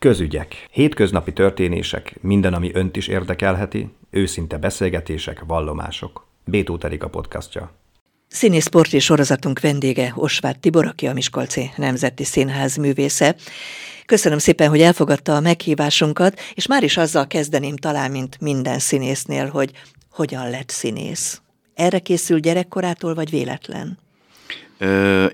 [0.00, 0.66] Közügyek.
[0.70, 6.26] Hétköznapi történések, minden, ami önt is érdekelheti, őszinte beszélgetések, vallomások.
[6.44, 7.72] Bétó a podcastja.
[8.28, 13.36] Színészporti sorozatunk vendége Osvát Tibor, aki a Miskolci Nemzeti Színház művésze.
[14.06, 19.48] Köszönöm szépen, hogy elfogadta a meghívásunkat, és már is azzal kezdeném talán, mint minden színésznél,
[19.48, 19.70] hogy
[20.10, 21.40] hogyan lett színész.
[21.74, 23.98] Erre készül gyerekkorától, vagy véletlen?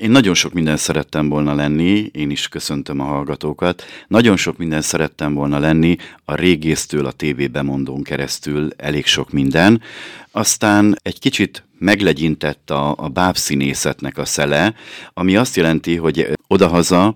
[0.01, 3.85] Én nagyon sok minden szerettem volna lenni, én is köszöntöm a hallgatókat.
[4.09, 9.83] Nagyon sok minden szerettem volna lenni, a régésztől a TV bemondón keresztül elég sok minden.
[10.31, 14.75] Aztán egy kicsit meglegyintett a, a bábszínészetnek a szele,
[15.15, 17.15] ami azt jelenti, hogy odahaza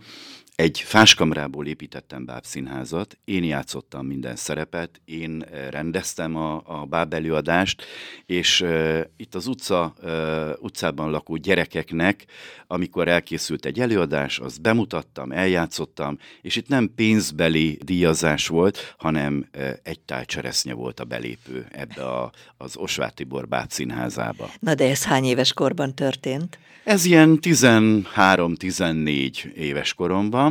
[0.60, 7.84] egy fáskamrából építettem bábszínházat, én játszottam minden szerepet, én eh, rendeztem a, a báb előadást,
[8.26, 12.24] és uh, itt az utca, uh, utcában lakó gyerekeknek,
[12.66, 19.70] amikor elkészült egy előadás, azt bemutattam, eljátszottam, és itt nem pénzbeli díjazás volt, hanem uh,
[19.82, 24.50] egy tálcseresznye volt a belépő ebbe a, az Osvát Tibor bábszínházába.
[24.58, 26.58] Na de ez hány éves korban történt?
[26.84, 30.49] Ez ilyen 13-14 éves koromban.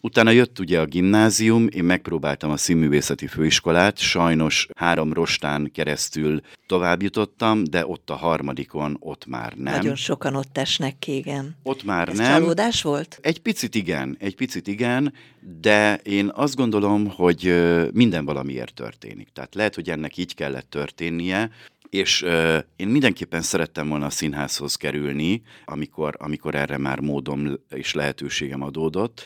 [0.00, 7.02] Utána jött ugye a gimnázium, én megpróbáltam a színművészeti főiskolát, sajnos három rostán keresztül tovább
[7.02, 9.74] jutottam, de ott a harmadikon, ott már nem.
[9.74, 11.56] Nagyon sokan ott esnek ki, igen.
[11.62, 12.32] Ott már Ez nem.
[12.40, 13.18] csalódás volt?
[13.22, 15.12] Egy picit igen, egy picit igen,
[15.60, 19.28] de én azt gondolom, hogy minden valamiért történik.
[19.32, 21.50] Tehát lehet, hogy ennek így kellett történnie,
[21.90, 27.94] és uh, én mindenképpen szerettem volna a színházhoz kerülni, amikor, amikor erre már módom és
[27.94, 29.24] lehetőségem adódott.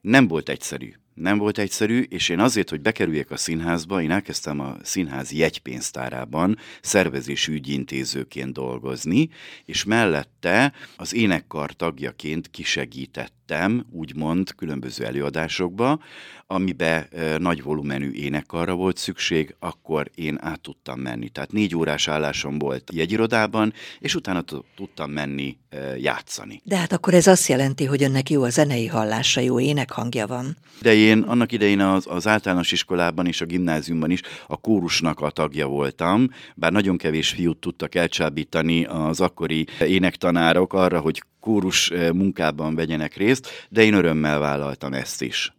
[0.00, 0.92] Nem volt egyszerű.
[1.16, 6.58] Nem volt egyszerű, és én azért, hogy bekerüljek a színházba, én elkezdtem a színház jegypénztárában
[6.80, 9.28] szervezési ügyintézőként dolgozni,
[9.64, 16.00] és mellette az énekkar tagjaként kisegítettem, úgymond különböző előadásokba,
[16.46, 17.08] amibe
[17.38, 21.28] nagy volumenű énekarra volt szükség, akkor én át tudtam menni.
[21.28, 24.44] Tehát négy órás állásom volt jegyirodában, és utána
[24.76, 25.56] tudtam menni
[25.98, 26.60] játszani.
[26.64, 30.56] De hát akkor ez azt jelenti, hogy önnek jó a zenei hallása, jó énekhangja van.
[30.80, 35.30] De én annak idején az, az általános iskolában és a gimnáziumban is a kórusnak a
[35.30, 42.74] tagja voltam, bár nagyon kevés fiút tudtak elcsábítani az akkori énektanárok arra, hogy kórus munkában
[42.74, 45.54] vegyenek részt, de én örömmel vállaltam ezt is.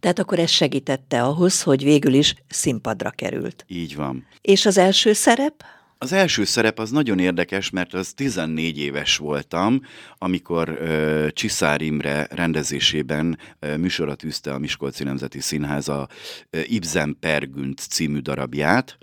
[0.00, 3.64] Tehát akkor ez segítette ahhoz, hogy végül is színpadra került.
[3.68, 4.26] Így van.
[4.40, 5.64] És az első szerep?
[5.98, 9.80] Az első szerep az nagyon érdekes, mert az 14 éves voltam,
[10.18, 16.08] amikor uh, Csiszár Imre rendezésében uh, műsorat űzte a Miskolci Nemzeti Színház a
[16.52, 18.98] uh, Ibsen Pergünt című darabját,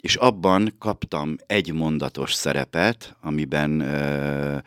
[0.00, 4.58] és abban kaptam egy mondatos szerepet, amiben uh,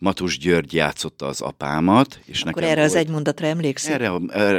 [0.00, 2.20] Matus György játszotta az apámat.
[2.24, 3.92] És Akkor nekem erre volt, az egy mondatra emlékszik?
[3.92, 4.12] Erre,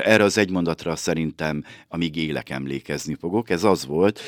[0.04, 3.50] erre az egy mondatra szerintem, amíg élek, emlékezni fogok.
[3.50, 4.20] Ez az volt,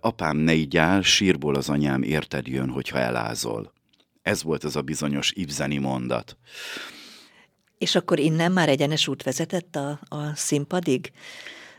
[0.00, 3.72] apám ne így áll, sírból az anyám érted jön, hogyha elázol.
[4.22, 6.36] Ez volt az a bizonyos Ibzeni mondat.
[7.78, 11.12] És akkor innen már egyenes út vezetett a, a színpadig?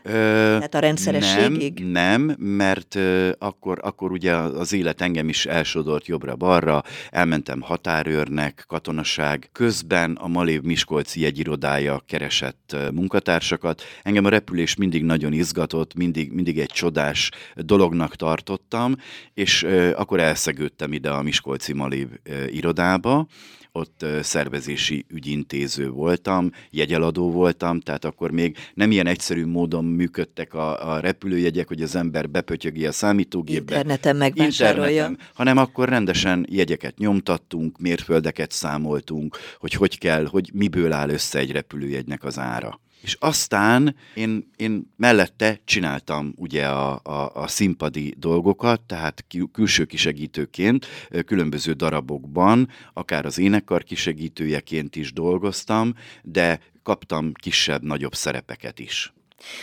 [0.02, 1.78] Ö, Tehát a rendszerességig?
[1.78, 8.64] Nem, nem mert ö, akkor, akkor ugye az élet engem is elsodort jobbra-balra, elmentem határőrnek,
[8.68, 13.82] katonaság, közben a Malév Miskolci jegyirodája keresett munkatársakat.
[14.02, 18.94] Engem a repülés mindig nagyon izgatott, mindig, mindig egy csodás dolognak tartottam,
[19.34, 23.26] és ö, akkor elszegődtem ide a Miskolci Malév ö, irodába,
[23.72, 30.92] ott szervezési ügyintéző voltam, jegyeladó voltam, tehát akkor még nem ilyen egyszerű módon működtek a,
[30.92, 33.74] a repülőjegyek, hogy az ember bepötyögi a számítógépbe.
[33.74, 34.90] Interneten megvásárolja.
[34.90, 41.38] Interneten, hanem akkor rendesen jegyeket nyomtattunk, mérföldeket számoltunk, hogy hogy kell, hogy miből áll össze
[41.38, 42.80] egy repülőjegynek az ára.
[43.00, 50.86] És aztán én, én mellette csináltam ugye a, a, a színpadi dolgokat, tehát külső kisegítőként
[51.26, 59.12] különböző darabokban, akár az énekkar kisegítőjeként is dolgoztam, de kaptam kisebb-nagyobb szerepeket is.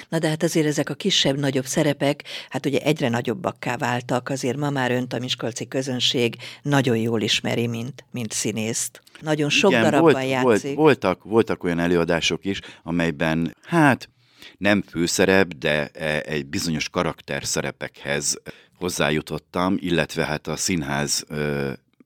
[0.10, 4.70] Na de hát azért ezek a kisebb-nagyobb szerepek, hát ugye egyre nagyobbakká váltak, azért ma
[4.70, 9.02] már önt a miskolci közönség nagyon jól ismeri, mint, mint színészt.
[9.22, 10.44] Nagyon sok Igen, darabban volt, játszik.
[10.44, 14.10] Volt, voltak, voltak olyan előadások is, amelyben hát
[14.58, 18.42] nem főszerep, de e, egy bizonyos karakter szerepekhez
[18.78, 21.26] hozzájutottam, illetve hát a színház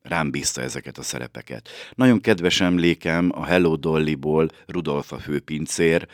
[0.01, 1.69] rám bízta ezeket a szerepeket.
[1.95, 6.07] Nagyon kedves emlékem a Hello Dolly-ból Rudolf a főpincér,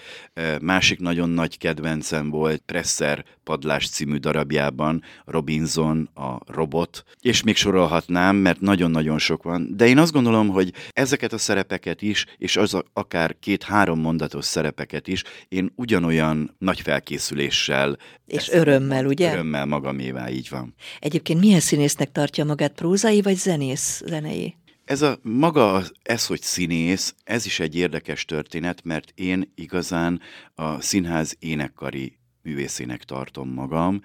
[0.61, 8.35] másik nagyon nagy kedvencem volt Presser Padlás című darabjában Robinson a robot, és még sorolhatnám,
[8.35, 12.73] mert nagyon-nagyon sok van, de én azt gondolom, hogy ezeket a szerepeket is, és az
[12.73, 19.31] a, akár két-három mondatos szerepeket is, én ugyanolyan nagy felkészüléssel és örömmel, ugye?
[19.31, 20.73] Örömmel magamévá, így van.
[20.99, 24.55] Egyébként milyen színésznek tartja magát, prózai vagy zenész zenei?
[24.85, 30.21] Ez a maga, ez, hogy színész, ez is egy érdekes történet, mert én igazán
[30.55, 34.01] a színház énekkari művészének tartom magam,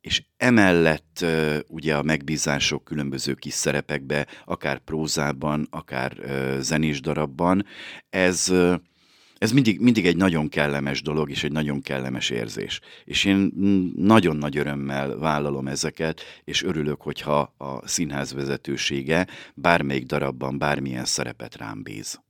[0.00, 1.24] és emellett
[1.68, 6.16] ugye a megbízások különböző kis szerepekbe, akár prózában, akár
[6.60, 7.66] zenés darabban,
[8.10, 8.52] ez
[9.38, 12.80] ez mindig, mindig egy nagyon kellemes dolog, és egy nagyon kellemes érzés.
[13.04, 13.52] És én
[13.96, 21.56] nagyon nagy örömmel vállalom ezeket, és örülök, hogyha a színház vezetősége bármelyik darabban bármilyen szerepet
[21.56, 22.20] rám bíz.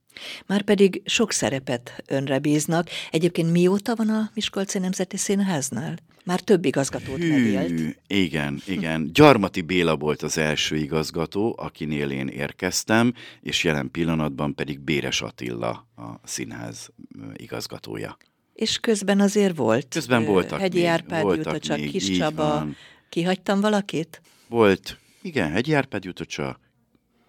[0.45, 2.89] Márpedig sok szerepet önre bíznak.
[3.11, 5.97] Egyébként mióta van a Miskolci Nemzeti Színháznál?
[6.27, 7.99] Már több igazgatót Hű, megélt.
[8.07, 9.09] Igen, igen.
[9.13, 15.87] Gyarmati Béla volt az első igazgató, akinél én érkeztem, és jelen pillanatban pedig Béres Attila
[15.95, 16.89] a színház
[17.33, 18.17] igazgatója.
[18.53, 19.87] És közben azért volt.
[19.89, 22.43] Közben voltak Hegyi még, Árpád voltak csak még, Kis Csaba.
[22.43, 22.75] Van.
[23.09, 24.21] Kihagytam valakit?
[24.47, 26.59] Volt, igen, Hegyi Árpád Jutocsa,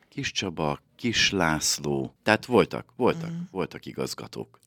[0.09, 2.15] Kis Csaba, Kis László.
[2.23, 3.41] Tehát voltak, voltak, mm.
[3.51, 4.59] voltak igazgatók.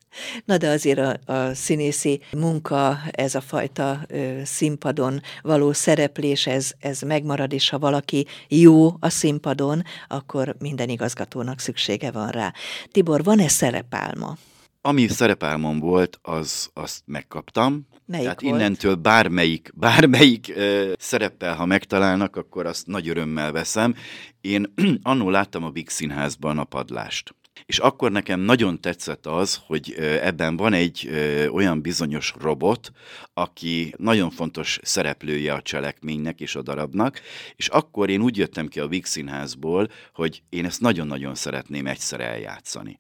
[0.46, 6.72] Na de azért a, a színészi munka, ez a fajta ö, színpadon való szereplés, ez,
[6.80, 12.54] ez megmarad, és ha valaki jó a színpadon, akkor minden igazgatónak szüksége van rá.
[12.92, 14.38] Tibor, van-e szerepálma?
[14.81, 17.88] Ami szerepálmom volt, az azt megkaptam.
[18.06, 18.56] Melyik Tehát volt?
[18.56, 23.96] innentől bármelyik, bármelyik ö, szereppel, ha megtalálnak, akkor azt nagy örömmel veszem.
[24.42, 27.36] Én annó láttam a Big Színházban a padlást.
[27.65, 31.09] És akkor nekem nagyon tetszett az, hogy ebben van egy
[31.51, 32.92] olyan bizonyos robot,
[33.33, 37.21] aki nagyon fontos szereplője a cselekménynek és a darabnak,
[37.56, 42.19] és akkor én úgy jöttem ki a Vix Színházból, hogy én ezt nagyon-nagyon szeretném egyszer
[42.19, 43.00] eljátszani.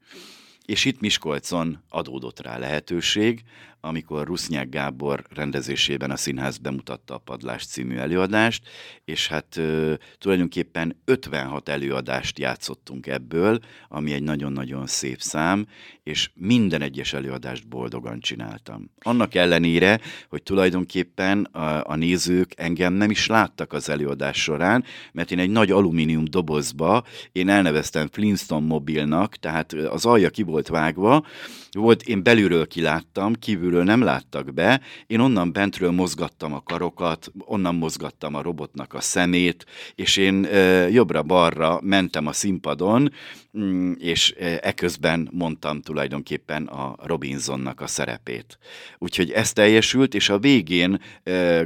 [0.71, 3.43] És itt Miskolcon adódott rá lehetőség,
[3.81, 8.67] amikor Rusznyák Gábor rendezésében a színház bemutatta a Padlás című előadást,
[9.05, 15.67] és hát ö, tulajdonképpen 56 előadást játszottunk ebből, ami egy nagyon-nagyon szép szám,
[16.03, 18.91] és minden egyes előadást boldogan csináltam.
[18.99, 25.31] Annak ellenére, hogy tulajdonképpen a, a nézők engem nem is láttak az előadás során, mert
[25.31, 31.25] én egy nagy alumínium dobozba, én elneveztem Flintstone mobilnak, tehát az alja ki vágva,
[31.71, 37.75] volt, én belülről kiláttam, kívülről nem láttak be, én onnan bentről mozgattam a karokat, onnan
[37.75, 39.65] mozgattam a robotnak a szemét,
[39.95, 40.47] és én
[40.91, 43.13] jobbra-balra mentem a színpadon,
[43.57, 44.31] mm, és
[44.61, 48.57] eközben mondtam tulajdonképpen a Robinsonnak a szerepét.
[48.97, 51.01] Úgyhogy ez teljesült, és a végén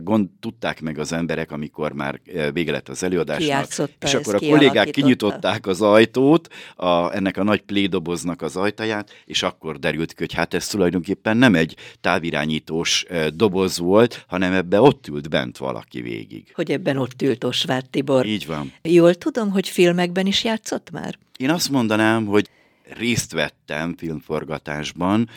[0.01, 2.21] gond, tudták meg az emberek, amikor már
[2.53, 7.62] vége lett az előadásnak, és akkor a kollégák kinyitották az ajtót, a, ennek a nagy
[7.62, 8.84] plédoboznak az ajtaját,
[9.25, 14.81] és akkor derült ki, hogy hát ez tulajdonképpen nem egy távirányítós doboz volt, hanem ebbe
[14.81, 16.51] ott ült bent valaki végig.
[16.53, 18.25] Hogy ebben ott ült Osváth Tibor.
[18.25, 18.73] Így van.
[18.81, 21.17] Jól tudom, hogy filmekben is játszott már?
[21.37, 22.49] Én azt mondanám, hogy
[22.97, 25.29] részt vettem filmforgatásban,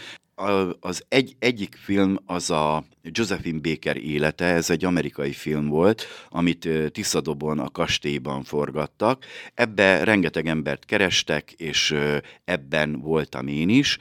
[0.80, 6.68] az egy, egyik film az a Josephine Baker élete, ez egy amerikai film volt, amit
[6.92, 9.24] Tiszadobon a kastélyban forgattak.
[9.54, 11.94] Ebbe rengeteg embert kerestek, és
[12.44, 13.98] ebben voltam én is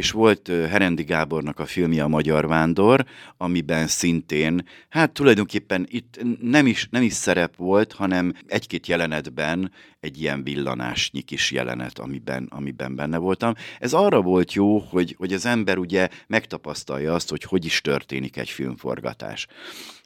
[0.00, 3.04] és volt Herendi Gábornak a filmje a Magyar Vándor,
[3.36, 10.20] amiben szintén, hát tulajdonképpen itt nem is, nem is szerep volt, hanem egy-két jelenetben egy
[10.20, 13.54] ilyen villanásnyi kis jelenet, amiben, amiben benne voltam.
[13.78, 18.36] Ez arra volt jó, hogy, hogy az ember ugye megtapasztalja azt, hogy hogy is történik
[18.36, 19.46] egy filmforgatás.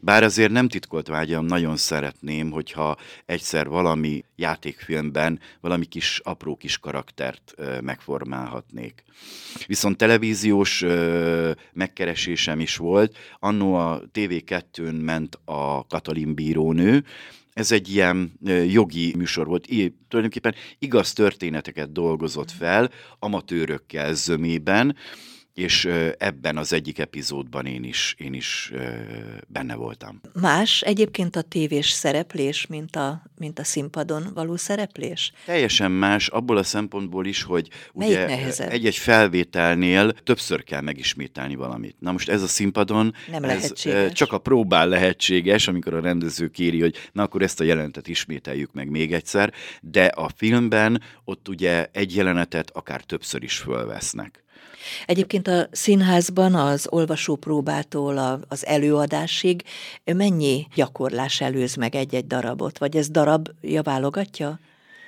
[0.03, 2.97] Bár azért nem titkolt vágyam, nagyon szeretném, hogyha
[3.27, 9.05] egyszer valami játékfilmben valami kis apró kis karaktert megformálhatnék.
[9.67, 10.85] Viszont televíziós
[11.73, 13.17] megkeresésem is volt.
[13.39, 17.05] Annó a TV2-n ment a Katalin bírónő,
[17.55, 18.33] ez egy ilyen
[18.67, 24.97] jogi műsor volt, I, tulajdonképpen igaz történeteket dolgozott fel, amatőrökkel zömében,
[25.55, 28.73] és ebben az egyik epizódban én is, én is
[29.47, 30.21] benne voltam.
[30.41, 35.33] Más egyébként a tévés szereplés, mint a, mint a színpadon való szereplés?
[35.45, 38.27] Teljesen más, abból a szempontból is, hogy ugye
[38.59, 41.97] egy-egy felvételnél többször kell megismételni valamit.
[41.99, 44.13] Na most ez a színpadon Nem ez lehetséges.
[44.13, 48.73] csak a próbál lehetséges, amikor a rendező kéri, hogy na akkor ezt a jelentet ismételjük
[48.73, 54.44] meg még egyszer, de a filmben ott ugye egy jelenetet akár többször is fölvesznek.
[55.07, 59.63] Egyébként a színházban az olvasópróbától az előadásig
[60.05, 62.79] mennyi gyakorlás előz meg egy-egy darabot?
[62.79, 64.59] Vagy ez darabja válogatja?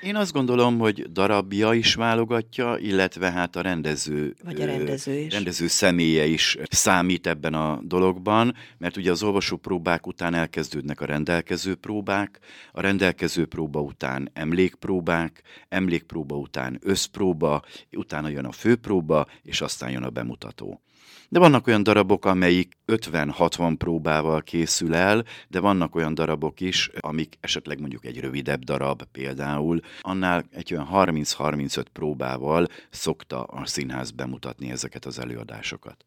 [0.02, 5.32] Én azt gondolom, hogy darabja is válogatja, illetve hát a rendező, Vagy a rendező is.
[5.32, 11.04] rendező személye is számít ebben a dologban, mert ugye az olvasó próbák után elkezdődnek a
[11.04, 12.38] rendelkező próbák,
[12.72, 17.62] a rendelkező próba után emlékpróbák, emlékpróba után összpróba,
[17.92, 20.80] utána jön a főpróba, és aztán jön a bemutató.
[21.28, 27.38] De vannak olyan darabok, amelyik 50-60 próbával készül el, de vannak olyan darabok is, amik
[27.40, 34.70] esetleg mondjuk egy rövidebb darab például, annál egy olyan 30-35 próbával szokta a színház bemutatni
[34.70, 36.04] ezeket az előadásokat.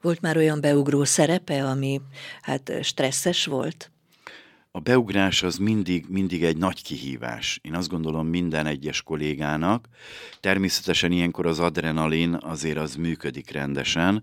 [0.00, 2.00] Volt már olyan beugró szerepe, ami
[2.42, 3.90] hát stresszes volt?
[4.72, 7.58] A beugrás az mindig, mindig egy nagy kihívás.
[7.62, 9.88] Én azt gondolom minden egyes kollégának.
[10.40, 14.22] Természetesen ilyenkor az adrenalin azért az működik rendesen,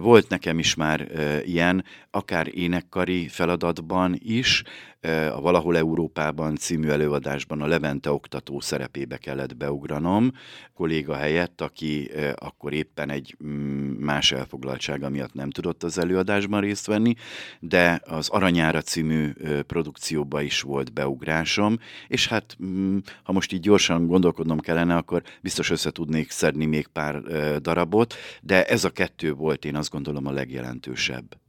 [0.00, 1.08] volt nekem is már
[1.44, 4.62] ilyen, akár énekkari feladatban is,
[5.08, 10.32] a Valahol Európában című előadásban a Levente oktató szerepébe kellett beugranom,
[10.74, 16.86] kolléga helyett, aki akkor éppen egy mm, más elfoglaltsága miatt nem tudott az előadásban részt
[16.86, 17.14] venni,
[17.60, 19.32] de az Aranyára című
[19.66, 21.78] produkcióba is volt beugrásom,
[22.08, 26.86] és hát mm, ha most így gyorsan gondolkodnom kellene, akkor biztos össze tudnék szedni még
[26.86, 27.22] pár
[27.60, 31.41] darabot, de ez a kettő volt én azt gondolom a legjelentősebb.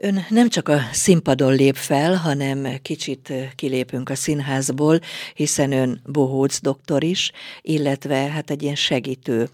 [0.00, 5.00] Ön nem csak a színpadon lép fel, hanem kicsit kilépünk a színházból,
[5.34, 7.30] hiszen ön bohóc doktor is,
[7.62, 9.48] illetve hát egy ilyen segítő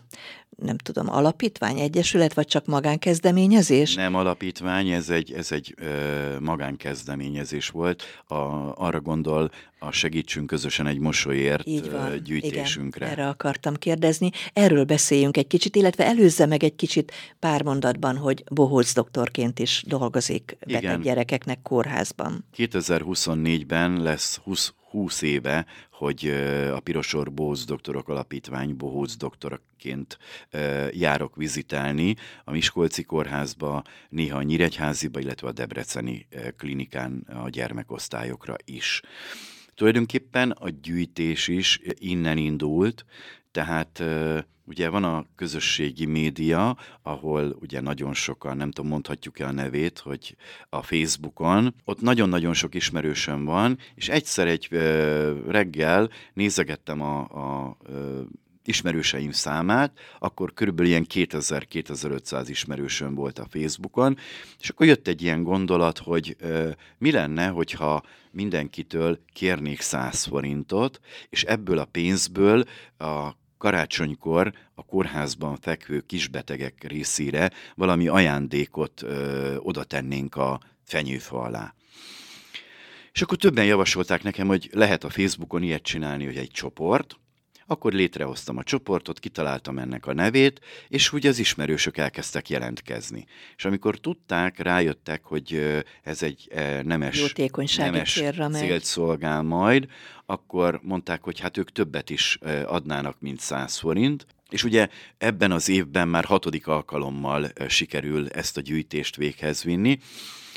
[0.62, 3.94] nem tudom, alapítvány, egyesület, vagy csak magánkezdeményezés?
[3.94, 8.02] Nem alapítvány, ez egy, ez egy ö, magánkezdeményezés volt.
[8.26, 8.34] A,
[8.74, 13.04] arra gondol a Segítsünk közösen egy mosolyért Így van, gyűjtésünkre.
[13.04, 14.30] Igen, erre akartam kérdezni.
[14.52, 19.84] Erről beszéljünk egy kicsit, illetve előzze meg egy kicsit pár mondatban, hogy bohóc doktorként is
[19.86, 21.00] dolgozik beteg igen.
[21.00, 22.44] gyerekeknek kórházban.
[22.56, 26.26] 2024-ben lesz 20, 20 éve, hogy
[26.72, 30.18] a Pirosor Bóz Doktorok Alapítvány bohóc doktoraként
[30.90, 39.02] járok vizitelni a Miskolci Kórházba, néha a Nyíregyháziba, illetve a Debreceni klinikán a gyermekosztályokra is.
[39.74, 43.04] Tulajdonképpen a gyűjtés is innen indult,
[43.50, 44.02] tehát
[44.64, 50.36] ugye van a közösségi média, ahol ugye nagyon sokan, nem tudom, mondhatjuk-e a nevét, hogy
[50.68, 54.68] a Facebookon, ott nagyon-nagyon sok ismerősöm van, és egyszer egy
[55.46, 57.76] reggel nézegettem a, a
[58.64, 64.18] ismerőseim számát, akkor körülbelül ilyen 2000-2500 ismerősöm volt a Facebookon,
[64.60, 71.00] és akkor jött egy ilyen gondolat, hogy ö, mi lenne, hogyha mindenkitől kérnék 100 forintot,
[71.28, 72.64] és ebből a pénzből
[72.98, 81.74] a karácsonykor a kórházban fekvő kisbetegek részére valami ajándékot ö, oda tennénk a fenyőfa alá.
[83.12, 87.20] És akkor többen javasolták nekem, hogy lehet a Facebookon ilyet csinálni, hogy egy csoport,
[87.70, 93.26] akkor létrehoztam a csoportot, kitaláltam ennek a nevét, és úgy az ismerősök elkezdtek jelentkezni.
[93.56, 96.48] És amikor tudták, rájöttek, hogy ez egy
[96.82, 97.34] nemes,
[97.76, 98.22] nemes
[98.52, 99.86] célt szolgál majd,
[100.26, 105.68] akkor mondták, hogy hát ők többet is adnának, mint 100 forint, és ugye ebben az
[105.68, 109.98] évben már hatodik alkalommal sikerül ezt a gyűjtést véghez vinni,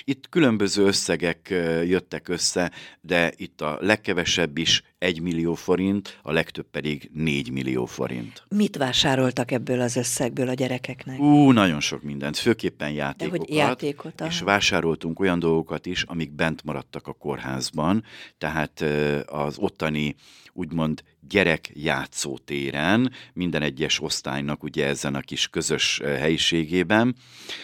[0.04, 1.48] itt különböző összegek
[1.86, 7.86] jöttek össze, de itt a legkevesebb is 1 millió forint, a legtöbb pedig 4 millió
[7.86, 8.44] forint.
[8.50, 11.20] Mit vásároltak ebből az összegből a gyerekeknek?
[11.20, 13.40] Ú, nagyon sok mindent, főképpen játékokat.
[13.40, 18.04] De hogy játékot, és vásároltunk olyan dolgokat is, amik bent maradtak a kórházban,
[18.38, 18.82] tehát
[19.26, 20.16] az ottani
[20.54, 27.16] úgymond gyerek játszótéren, minden egyes osztálynak ugye ezen a kis közös helyiségében,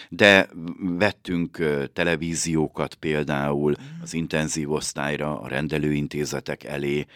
[0.08, 0.48] de
[0.78, 1.58] vettünk
[1.92, 7.06] televíziókat például az intenzív osztályra, a rendelőintézetek elé,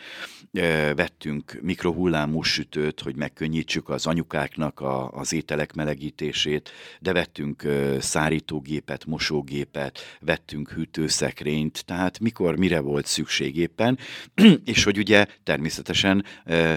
[0.94, 6.70] vettünk mikrohullámú sütőt, hogy megkönnyítsük az anyukáknak a, az ételek melegítését,
[7.00, 7.62] de vettünk
[7.98, 13.98] szárítógépet, mosógépet, vettünk hűtőszekrényt, tehát mikor, mire volt szükség éppen,
[14.64, 16.24] és hogy ugye természetesen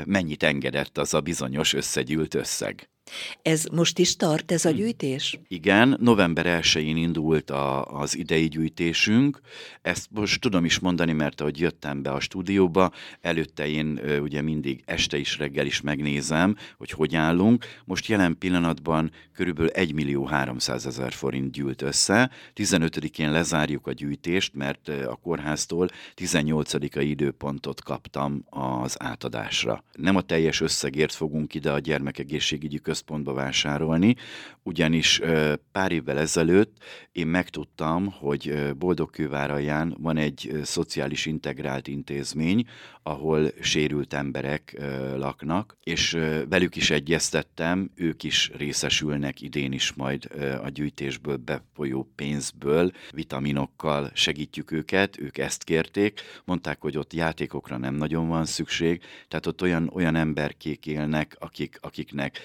[0.06, 2.90] mennyit engedett az a bizonyos összegyűlt összeg.
[3.42, 5.40] Ez most is tart, ez a gyűjtés?
[5.48, 9.40] Igen, november 1-én indult a, az idei gyűjtésünk.
[9.82, 14.82] Ezt most tudom is mondani, mert ahogy jöttem be a stúdióba, előtte én ugye mindig
[14.86, 17.66] este is, reggel is megnézem, hogy hogy állunk.
[17.86, 22.32] Most jelen pillanatban körülbelül 1 millió 300 ezer forint gyűlt össze.
[22.56, 29.84] 15-én lezárjuk a gyűjtést, mert a kórháztól 18-a időpontot kaptam az átadásra.
[29.92, 34.16] Nem a teljes összegért fogunk ide a gyermekegészségügyi központba vásárolni,
[34.63, 35.22] ugyanis
[35.72, 36.77] pár évvel ezelőtt
[37.12, 42.66] én megtudtam, hogy Boldogkőváralján van egy szociális integrált intézmény,
[43.04, 44.82] ahol sérült emberek
[45.16, 46.12] laknak, és
[46.50, 50.30] velük is egyeztettem, ők is részesülnek idén is majd
[50.63, 57.96] a gyűjtésből befolyó pénzből, vitaminokkal segítjük őket, ők ezt kérték, mondták, hogy ott játékokra nem
[57.96, 62.39] nagyon van szükség, tehát ott olyan, olyan emberkék élnek, akik, akiknek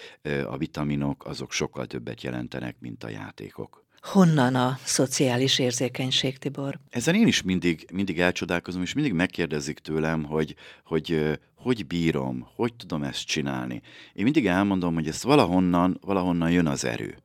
[0.46, 3.84] a vitaminok azok sokkal többet jelentenek, mint a játékok.
[4.00, 6.78] Honnan a szociális érzékenység, Tibor?
[6.90, 12.75] Ezen én is mindig, mindig elcsodálkozom, és mindig megkérdezik tőlem, hogy, hogy hogy bírom, hogy
[12.75, 13.80] tudom ezt csinálni.
[14.12, 17.16] Én mindig elmondom, hogy ez valahonnan, valahonnan jön az erő.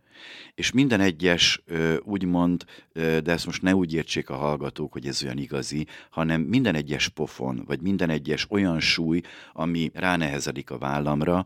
[0.56, 1.64] És minden egyes,
[2.04, 6.76] úgymond, de ezt most ne úgy értsék a hallgatók, hogy ez olyan igazi, hanem minden
[6.76, 9.22] egyes pofon, vagy minden egyes olyan súly,
[9.54, 11.46] ami ránehezedik a vállamra,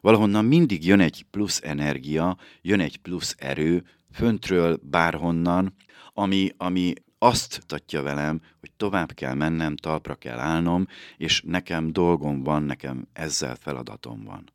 [0.00, 5.74] valahonnan mindig jön egy plusz energia, jön egy plusz erő, föntről, bárhonnan,
[6.14, 12.42] ami, ami azt tatja velem, hogy tovább kell mennem, talpra kell állnom, és nekem dolgom
[12.42, 14.52] van, nekem ezzel feladatom van.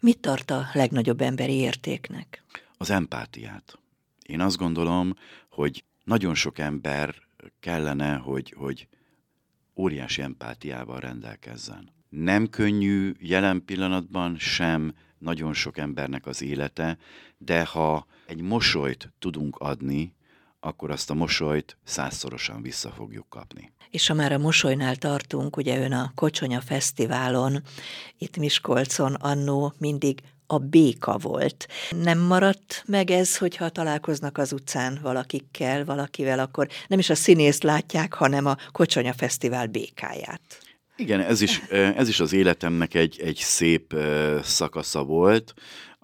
[0.00, 2.44] Mit tart a legnagyobb emberi értéknek?
[2.76, 3.78] Az empátiát.
[4.22, 5.14] Én azt gondolom,
[5.48, 7.14] hogy nagyon sok ember
[7.60, 8.88] kellene, hogy, hogy
[9.76, 11.93] óriási empátiával rendelkezzen.
[12.16, 16.98] Nem könnyű jelen pillanatban sem nagyon sok embernek az élete,
[17.38, 20.14] de ha egy mosolyt tudunk adni,
[20.60, 23.72] akkor azt a mosolyt százszorosan vissza fogjuk kapni.
[23.90, 27.62] És ha már a mosolynál tartunk, ugye ön a Kocsonya Fesztiválon,
[28.18, 31.66] itt Miskolcon annó mindig a béka volt.
[32.02, 37.62] Nem maradt meg ez, hogyha találkoznak az utcán valakikkel, valakivel, akkor nem is a színészt
[37.62, 40.63] látják, hanem a Kocsonya Fesztivál békáját.
[40.96, 43.94] Igen, ez is, ez is az életemnek egy, egy szép
[44.42, 45.54] szakasza volt.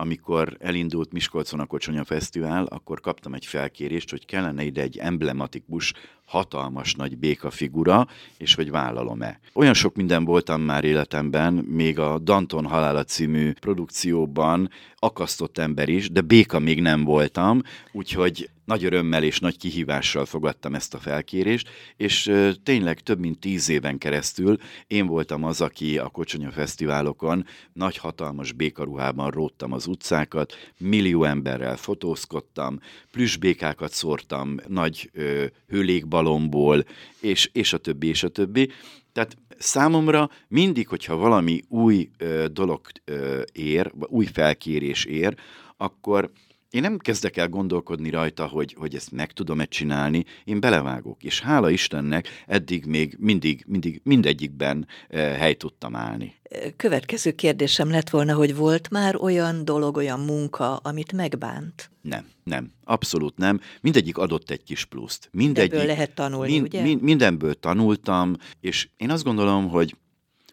[0.00, 5.92] Amikor elindult Miskolcon a Kocsonya Fesztivál, akkor kaptam egy felkérést, hogy kellene ide egy emblematikus
[6.24, 8.06] hatalmas nagy béka figura,
[8.38, 9.40] és hogy vállalom-e.
[9.52, 16.10] Olyan sok minden voltam már életemben, még a Danton halála című produkcióban akasztott ember is,
[16.10, 21.68] de béka még nem voltam, úgyhogy nagy örömmel és nagy kihívással fogadtam ezt a felkérést,
[21.96, 27.96] és tényleg több mint tíz éven keresztül én voltam az, aki a Kocsonya Fesztiválokon nagy
[27.96, 36.84] hatalmas békaruhában róttam az utcákat, millió emberrel fotózkodtam, plüsbékákat szórtam nagy ö, hőlékbalomból,
[37.20, 38.70] és, és a többi, és a többi.
[39.12, 45.34] Tehát számomra mindig, hogyha valami új ö, dolog ö, ér, új felkérés ér,
[45.76, 46.30] akkor
[46.70, 51.40] én nem kezdek el gondolkodni rajta, hogy, hogy ezt meg tudom-e csinálni, én belevágok, és
[51.40, 56.34] hála Istennek eddig még mindig, mindig mindegyikben eh, hely tudtam állni.
[56.76, 61.90] Következő kérdésem lett volna, hogy volt már olyan dolog, olyan munka, amit megbánt?
[62.02, 63.60] Nem, nem, abszolút nem.
[63.80, 65.28] Mindegyik adott egy kis pluszt.
[65.32, 66.82] Mindegyik, Ebből lehet tanulni, mind, ugye?
[66.82, 69.96] Mind, mindenből tanultam, és én azt gondolom, hogy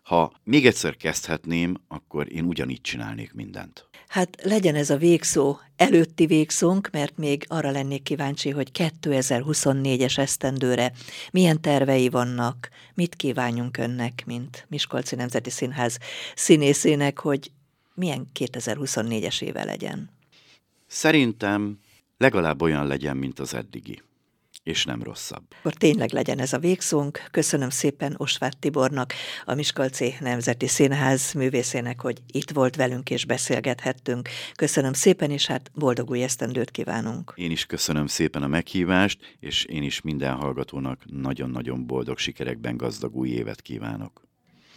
[0.07, 3.87] ha még egyszer kezdhetném, akkor én ugyanígy csinálnék mindent.
[4.07, 10.91] Hát legyen ez a végszó előtti végszónk, mert még arra lennék kíváncsi, hogy 2024-es esztendőre
[11.31, 15.97] milyen tervei vannak, mit kívánjunk önnek, mint Miskolci Nemzeti Színház
[16.35, 17.51] színészének, hogy
[17.93, 20.09] milyen 2024-es éve legyen.
[20.85, 21.79] Szerintem
[22.17, 24.01] legalább olyan legyen, mint az eddigi
[24.67, 25.43] és nem rosszabb.
[25.59, 27.21] Akkor tényleg legyen ez a végszónk.
[27.31, 29.13] Köszönöm szépen Osvát Tibornak,
[29.45, 34.29] a Miskolci Nemzeti Színház művészének, hogy itt volt velünk és beszélgethettünk.
[34.55, 37.33] Köszönöm szépen, és hát boldog új esztendőt kívánunk.
[37.35, 43.15] Én is köszönöm szépen a meghívást, és én is minden hallgatónak nagyon-nagyon boldog sikerekben gazdag
[43.15, 44.26] új évet kívánok.